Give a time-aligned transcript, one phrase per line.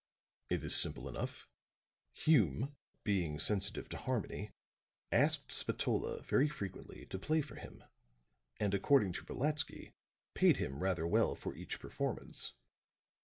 [0.49, 1.47] "It is simple enough.
[2.11, 4.49] Hume being sensitive to harmony,
[5.11, 7.83] asked Spatola very frequently to play for him;
[8.59, 9.93] and, according to Brolatsky,
[10.33, 12.53] paid him rather well for each performance.